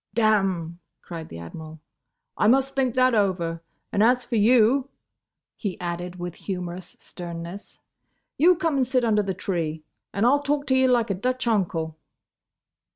[0.15, 1.79] "Damme!" cried the Admiral.
[2.35, 3.61] "I must think that over.
[3.91, 4.89] And as for you,"
[5.55, 7.79] he added, with humorous sternness,
[8.35, 11.13] "you come and sit under the tree and I 'll talk to you like a
[11.13, 11.99] Dutch uncle."